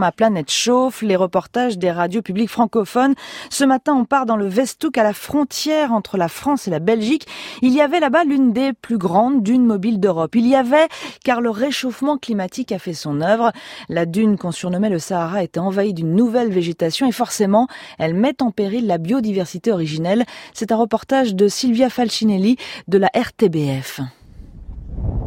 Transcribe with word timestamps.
Ma 0.00 0.12
planète 0.12 0.48
chauffe, 0.48 1.02
les 1.02 1.16
reportages 1.16 1.76
des 1.76 1.90
radios 1.90 2.22
publiques 2.22 2.50
francophones. 2.50 3.16
Ce 3.50 3.64
matin, 3.64 3.94
on 3.94 4.04
part 4.04 4.26
dans 4.26 4.36
le 4.36 4.46
Vestouk 4.46 4.96
à 4.96 5.02
la 5.02 5.12
frontière 5.12 5.92
entre 5.92 6.16
la 6.16 6.28
France 6.28 6.68
et 6.68 6.70
la 6.70 6.78
Belgique. 6.78 7.26
Il 7.62 7.72
y 7.74 7.80
avait 7.80 7.98
là-bas 7.98 8.22
l'une 8.22 8.52
des 8.52 8.72
plus 8.72 8.96
grandes 8.96 9.42
dunes 9.42 9.66
mobiles 9.66 9.98
d'Europe. 9.98 10.36
Il 10.36 10.46
y 10.46 10.54
avait, 10.54 10.86
car 11.24 11.40
le 11.40 11.50
réchauffement 11.50 12.16
climatique 12.16 12.70
a 12.70 12.78
fait 12.78 12.94
son 12.94 13.20
œuvre. 13.20 13.50
La 13.88 14.06
dune 14.06 14.38
qu'on 14.38 14.52
surnommait 14.52 14.88
le 14.88 15.00
Sahara 15.00 15.42
était 15.42 15.58
envahie 15.58 15.94
d'une 15.94 16.14
nouvelle 16.14 16.52
végétation 16.52 17.08
et 17.08 17.12
forcément, 17.12 17.66
elle 17.98 18.14
met 18.14 18.40
en 18.40 18.52
péril 18.52 18.86
la 18.86 18.98
biodiversité 18.98 19.72
originelle. 19.72 20.26
C'est 20.54 20.70
un 20.70 20.76
reportage 20.76 21.34
de 21.34 21.48
Sylvia 21.48 21.90
Falcinelli 21.90 22.56
de 22.86 22.98
la 22.98 23.10
RTBF. 23.16 23.98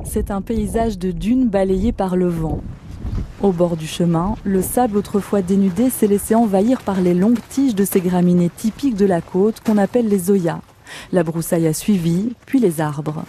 C'est 0.06 0.32
un 0.32 0.42
paysage 0.42 0.98
de 0.98 1.12
dunes 1.12 1.50
balayées 1.50 1.92
par 1.92 2.16
le 2.16 2.30
vent. 2.30 2.62
Au 3.42 3.52
bord 3.52 3.76
du 3.76 3.88
chemin, 3.88 4.36
le 4.44 4.62
sable 4.62 4.98
autrefois 4.98 5.42
dénudé 5.42 5.90
s'est 5.90 6.08
laissé 6.08 6.36
envahir 6.36 6.82
par 6.82 7.02
les 7.02 7.14
longues 7.14 7.40
tiges 7.50 7.74
de 7.74 7.86
ces 7.86 8.00
graminées 8.00 8.52
typiques 8.56 8.96
de 8.96 9.06
la 9.06 9.22
côte 9.22 9.62
qu'on 9.66 9.78
appelle 9.78 10.08
les 10.08 10.20
zoyas. 10.20 10.60
La 11.12 11.24
broussaille 11.24 11.68
a 11.68 11.74
suivi, 11.74 12.34
puis 12.46 12.60
les 12.60 12.82
arbres. 12.82 13.24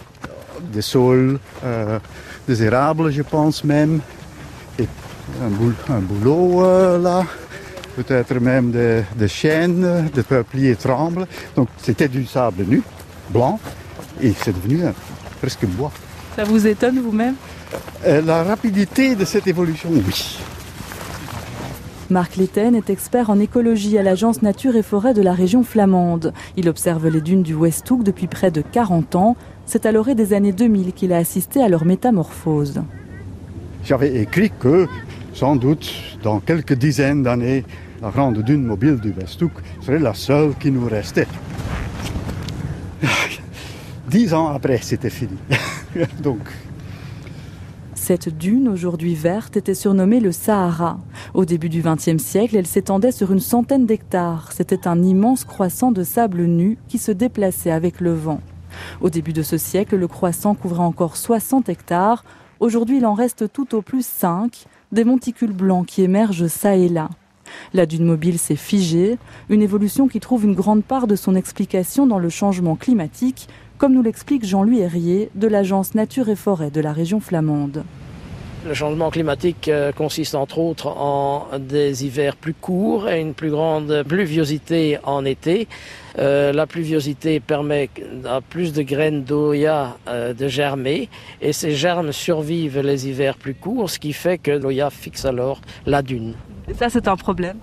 Des 0.71 0.81
saules, 0.81 1.39
euh, 1.63 1.99
des 2.47 2.63
érables, 2.63 3.11
je 3.11 3.21
pense 3.23 3.63
même, 3.63 4.01
et 4.77 4.87
un, 5.41 5.99
boulot 5.99 6.63
euh, 6.63 6.99
là, 6.99 7.25
peut-être 7.95 8.35
même 8.35 8.71
des, 8.71 9.27
chênes, 9.27 10.09
des 10.13 10.23
peupliers 10.23 10.75
trembles. 10.75 11.25
Donc 11.55 11.69
c'était 11.77 12.07
du 12.07 12.25
sable 12.25 12.65
nu, 12.67 12.83
blanc, 13.29 13.59
et 14.21 14.33
c'est 14.33 14.53
devenu 14.53 14.83
presque 15.41 15.65
bois. 15.65 15.91
Ça 16.35 16.43
vous 16.43 16.67
étonne 16.67 16.99
vous-même? 16.99 17.35
euh, 17.35 17.52
la 18.05 18.43
rapidité 18.43 19.15
de 19.15 19.25
cette 19.25 19.47
évolution, 19.47 19.89
oui. 19.91 20.39
Marc 22.09 22.35
Letten 22.35 22.75
est 22.75 22.89
expert 22.89 23.29
en 23.29 23.39
écologie 23.39 23.97
à 23.97 24.03
l'agence 24.03 24.41
Nature 24.43 24.75
et 24.75 24.83
Forêt 24.83 25.13
de 25.13 25.21
la 25.21 25.33
région 25.33 25.63
flamande. 25.63 26.33
Il 26.57 26.69
observe 26.69 27.07
les 27.07 27.21
dunes 27.21 27.43
du 27.43 27.55
Westhoek 27.55 28.03
depuis 28.03 28.27
près 28.27 28.51
de 28.51 28.61
40 28.61 29.15
ans. 29.15 29.35
C'est 29.65 29.85
à 29.85 29.91
l'orée 29.91 30.13
des 30.13 30.33
années 30.33 30.51
2000 30.51 30.93
qu'il 30.93 31.11
a 31.11 31.17
assisté 31.17 31.63
à 31.63 31.69
leur 31.69 31.85
métamorphose. 31.85 32.83
J'avais 33.83 34.21
écrit 34.21 34.51
que, 34.59 34.87
sans 35.33 35.55
doute, 35.55 35.91
dans 36.21 36.39
quelques 36.39 36.73
dizaines 36.73 37.23
d'années, 37.23 37.63
la 38.01 38.11
grande 38.11 38.43
dune 38.43 38.63
mobile 38.63 38.97
du 38.97 39.11
Westhoek 39.11 39.53
serait 39.81 39.97
la 39.97 40.13
seule 40.13 40.53
qui 40.59 40.71
nous 40.71 40.87
restait. 40.87 41.27
Dix 44.07 44.33
ans 44.33 44.49
après, 44.49 44.79
c'était 44.81 45.09
fini. 45.09 45.37
Donc, 46.21 46.41
cette 48.03 48.37
dune, 48.37 48.67
aujourd'hui 48.67 49.15
verte, 49.15 49.55
était 49.55 49.73
surnommée 49.73 50.19
le 50.19 50.33
Sahara. 50.33 50.99
Au 51.33 51.45
début 51.45 51.69
du 51.69 51.81
XXe 51.81 52.21
siècle, 52.21 52.57
elle 52.57 52.67
s'étendait 52.67 53.13
sur 53.13 53.31
une 53.31 53.39
centaine 53.39 53.85
d'hectares. 53.85 54.51
C'était 54.51 54.89
un 54.89 55.01
immense 55.01 55.45
croissant 55.45 55.93
de 55.93 56.03
sable 56.03 56.43
nu 56.43 56.77
qui 56.89 56.97
se 56.97 57.13
déplaçait 57.13 57.71
avec 57.71 58.01
le 58.01 58.13
vent. 58.13 58.41
Au 58.99 59.09
début 59.09 59.31
de 59.31 59.41
ce 59.41 59.57
siècle, 59.57 59.95
le 59.95 60.09
croissant 60.09 60.53
couvrait 60.53 60.83
encore 60.83 61.15
60 61.15 61.69
hectares. 61.69 62.25
Aujourd'hui, 62.59 62.97
il 62.97 63.05
en 63.05 63.13
reste 63.13 63.49
tout 63.53 63.73
au 63.73 63.81
plus 63.81 64.05
5, 64.05 64.65
des 64.91 65.05
monticules 65.05 65.53
blancs 65.53 65.85
qui 65.85 66.01
émergent 66.01 66.49
çà 66.49 66.75
et 66.75 66.89
là. 66.89 67.09
La 67.73 67.85
dune 67.85 68.05
mobile 68.05 68.37
s'est 68.37 68.57
figée, 68.57 69.17
une 69.47 69.61
évolution 69.61 70.09
qui 70.09 70.19
trouve 70.19 70.43
une 70.43 70.55
grande 70.55 70.83
part 70.83 71.07
de 71.07 71.15
son 71.15 71.35
explication 71.35 72.05
dans 72.05 72.19
le 72.19 72.29
changement 72.29 72.75
climatique, 72.75 73.47
comme 73.83 73.95
nous 73.95 74.01
l'explique 74.01 74.45
Jean-Louis 74.45 74.79
Herrier 74.79 75.29
de 75.35 75.45
l'agence 75.45 75.93
Nature 75.93 76.29
et 76.29 76.37
Forêt 76.37 76.69
de 76.69 76.79
la 76.79 76.93
région 76.93 77.19
flamande. 77.19 77.83
Le 78.65 78.73
changement 78.73 79.09
climatique 79.09 79.67
euh, 79.67 79.91
consiste 79.91 80.35
entre 80.35 80.59
autres 80.59 80.87
en 80.87 81.49
des 81.59 82.05
hivers 82.05 82.37
plus 82.37 82.53
courts 82.53 83.09
et 83.09 83.19
une 83.19 83.33
plus 83.33 83.51
grande 83.51 84.03
pluviosité 84.07 84.99
en 85.03 85.25
été. 85.25 85.67
Euh, 86.17 86.53
la 86.53 86.65
pluviosité 86.65 87.41
permet 87.41 87.89
à 88.23 88.39
plus 88.39 88.71
de 88.71 88.83
graines 88.83 89.25
d'Oya 89.25 89.97
euh, 90.07 90.33
de 90.33 90.47
germer 90.47 91.09
et 91.41 91.51
ces 91.51 91.73
germes 91.73 92.13
survivent 92.13 92.79
les 92.79 93.09
hivers 93.09 93.35
plus 93.35 93.53
courts, 93.53 93.89
ce 93.89 93.99
qui 93.99 94.13
fait 94.13 94.37
que 94.37 94.51
l'Oya 94.51 94.91
fixe 94.91 95.25
alors 95.25 95.59
la 95.85 96.01
dune. 96.01 96.35
Et 96.69 96.73
ça, 96.73 96.89
c'est 96.89 97.07
un 97.07 97.15
problème. 97.15 97.57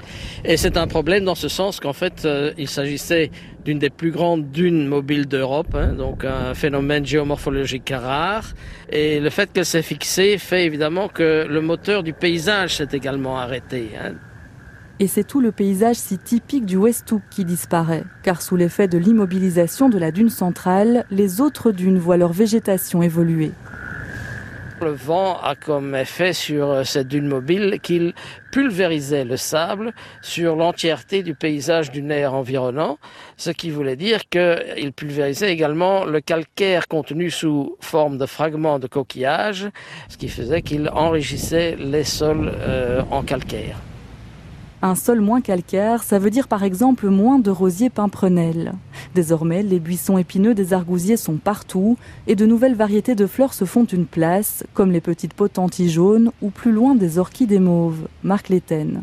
Et 0.45 0.57
c'est 0.57 0.77
un 0.77 0.87
problème 0.87 1.25
dans 1.25 1.35
ce 1.35 1.49
sens 1.49 1.81
qu'en 1.81 1.93
fait, 1.93 2.25
euh, 2.25 2.53
il 2.59 2.69
s'agissait 2.69 3.31
d'une 3.65 3.79
des 3.79 3.91
plus 3.91 4.11
grandes 4.11 4.51
dunes 4.51 4.87
mobiles 4.87 5.27
d'Europe, 5.27 5.75
hein, 5.75 5.95
donc 5.95 6.25
un 6.25 6.55
phénomène 6.55 7.05
géomorphologique 7.07 7.93
rare. 7.95 8.45
Et 8.91 9.21
le 9.21 9.31
fait 9.31 9.53
qu'elle 9.53 9.67
s'est 9.67 9.83
fixée 9.83 10.39
fait 10.39 10.65
évidemment 10.65 11.09
que 11.09 11.47
le 11.49 11.61
moteur 11.61 12.03
du 12.03 12.13
paysage 12.13 12.77
s'est 12.77 12.89
également 12.93 13.39
arrêté. 13.39 13.91
Hein. 14.03 14.13
Et 14.99 15.07
c'est 15.07 15.25
tout 15.25 15.41
le 15.41 15.51
paysage 15.51 15.97
si 15.97 16.19
typique 16.19 16.67
du 16.67 16.77
Westhoek 16.77 17.23
qui 17.31 17.47
disparaît, 17.47 18.05
car 18.23 18.43
sous 18.43 18.57
l'effet 18.57 18.87
de 18.87 18.99
l'immobilisation 18.99 19.89
de 19.89 19.97
la 19.97 20.11
dune 20.11 20.29
centrale, 20.29 21.07
les 21.11 21.41
autres 21.41 21.73
dunes 21.73 21.99
voient 21.99 22.19
leur 22.19 22.35
végétation 22.35 23.03
évoluer. 23.03 23.53
Le 24.83 24.93
vent 24.93 25.39
a 25.43 25.55
comme 25.57 25.95
effet 25.95 26.33
sur 26.33 26.71
euh, 26.71 26.85
cette 26.85 27.09
dune 27.09 27.27
mobile 27.27 27.79
qu'il 27.83 28.15
pulvérisait 28.51 29.25
le 29.25 29.37
sable 29.37 29.93
sur 30.23 30.57
l'entièreté 30.57 31.23
du 31.23 31.35
paysage 31.35 31.91
dunaire 31.91 32.33
environnant, 32.33 32.99
ce 33.37 33.51
qui 33.51 33.71
voulait 33.71 33.97
dire 33.97 34.29
qu'il 34.31 34.93
pulvérisait 34.97 35.53
également 35.53 36.07
le 36.07 36.21
calcaire 36.21 36.89
contenu 36.89 37.31
sous 37.31 37.77
forme 37.81 38.17
de 38.17 38.25
fragments 38.27 38.79
de 38.79 38.87
coquillages, 38.87 39.69
ce 40.09 40.17
qui 40.17 40.29
faisait 40.29 40.63
qu'il 40.63 40.89
enrichissait 40.89 41.77
les 41.79 42.05
sols 42.05 42.51
euh, 42.61 43.03
en 43.11 43.23
calcaire. 43.23 43.77
Un 44.83 44.95
sol 44.95 45.21
moins 45.21 45.43
calcaire, 45.43 46.03
ça 46.03 46.19
veut 46.19 46.31
dire 46.31 46.49
par 46.49 46.63
exemple 46.63 47.09
moins 47.09 47.39
de 47.39 47.51
rosiers 47.51 47.91
pimprenelles. 47.91 48.73
Désormais, 49.15 49.63
les 49.63 49.79
buissons 49.79 50.17
épineux 50.17 50.55
des 50.55 50.73
argousiers 50.73 51.19
sont 51.19 51.37
partout 51.37 51.99
et 52.27 52.35
de 52.35 52.47
nouvelles 52.47 52.75
variétés 52.75 53.15
de 53.15 53.27
fleurs 53.27 53.53
se 53.53 53.67
font 53.67 53.85
une 53.85 54.07
place, 54.07 54.65
comme 54.73 54.91
les 54.91 55.03
petites 55.03 55.35
potentilles 55.35 55.91
jaunes 55.91 56.33
ou 56.41 56.49
plus 56.49 56.73
loin 56.73 56.95
des 56.95 57.19
orchidées 57.19 57.59
mauves. 57.59 58.09
Marc 58.23 58.49
Léten. 58.49 59.03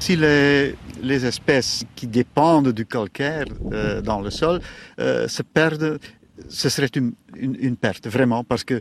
Si 0.00 0.16
les, 0.16 0.74
espèces 1.04 1.84
qui 1.94 2.08
dépendent 2.08 2.72
du 2.72 2.84
calcaire 2.84 3.46
euh, 3.72 4.00
dans 4.00 4.20
le 4.20 4.30
sol 4.30 4.60
euh, 4.98 5.28
se 5.28 5.42
perdent, 5.42 5.98
ce 6.48 6.68
serait 6.68 6.90
une, 6.94 7.12
perte, 7.80 8.06
vraiment, 8.08 8.44
parce 8.44 8.64
que 8.64 8.80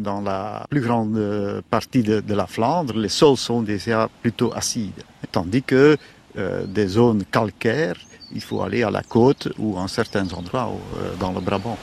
dans 0.00 0.20
la 0.20 0.66
plus 0.68 0.80
grande 0.80 1.16
euh, 1.16 1.60
partie 1.70 2.02
de, 2.02 2.34
la 2.34 2.46
Flandre, 2.46 2.94
les 2.96 3.08
sols 3.08 3.36
sont 3.36 3.62
déjà 3.62 4.08
plutôt 4.22 4.52
acides. 4.54 5.02
Tandis 5.32 5.62
que 5.62 5.96
euh, 6.36 6.66
des 6.66 6.86
zones 6.86 7.24
calcaires, 7.24 7.96
il 8.32 8.40
faut 8.40 8.62
aller 8.62 8.82
à 8.82 8.90
la 8.90 9.02
côte 9.02 9.48
ou 9.58 9.76
en 9.76 9.88
certains 9.88 10.30
endroits 10.32 10.70
euh, 10.70 11.14
dans 11.18 11.32
le 11.32 11.40
Brabant. 11.40 11.78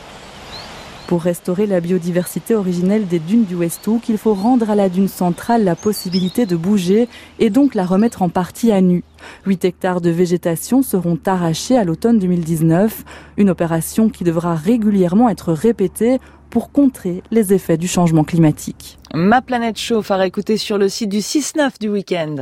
Pour 1.08 1.22
restaurer 1.22 1.68
la 1.68 1.82
biodiversité 1.82 2.56
originelle 2.56 3.06
des 3.06 3.20
dunes 3.20 3.46
du 3.46 3.54
Westhoek, 3.54 4.10
il 4.10 4.18
faut 4.18 4.34
rendre 4.34 4.72
à 4.72 4.76
la 4.76 4.90
dune 4.90 5.08
centrale 5.08 5.64
la 5.64 5.76
possibilité 5.76 6.48
de 6.48 6.56
bouger 6.56 7.08
et 7.38 7.52
donc 7.52 7.76
la 7.76 7.86
remettre 7.86 8.24
en 8.24 8.30
partie 8.30 8.72
à 8.72 8.82
nu. 8.82 9.04
8 9.46 9.66
hectares 9.66 10.02
de 10.02 10.10
végétation 10.10 10.82
seront 10.82 11.20
arrachés 11.28 11.78
à 11.78 11.84
l'automne 11.84 12.18
2019, 12.18 13.04
une 13.38 13.52
opération 13.52 14.10
qui 14.10 14.24
devra 14.24 14.56
régulièrement 14.56 15.30
être 15.30 15.54
répétée 15.54 16.18
pour 16.50 16.72
contrer 16.72 17.22
les 17.32 17.54
effets 17.54 17.78
du 17.78 17.88
changement 17.88 18.24
climatique. 18.24 18.98
Ma 19.14 19.42
planète 19.42 19.78
chauffe 19.78 20.10
à 20.10 20.16
réécouter 20.16 20.58
sur 20.58 20.78
le 20.78 20.90
site 20.90 21.10
du 21.10 21.20
6-9 21.20 21.80
du 21.80 21.90
week-end. 21.90 22.36